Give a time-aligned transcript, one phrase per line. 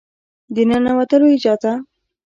[0.55, 1.73] د ننوتلو اجازه